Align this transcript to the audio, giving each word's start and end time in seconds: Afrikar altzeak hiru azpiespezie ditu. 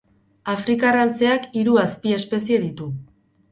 Afrikar 0.53 0.97
altzeak 1.01 1.45
hiru 1.61 1.79
azpiespezie 1.83 2.61
ditu. 2.67 2.91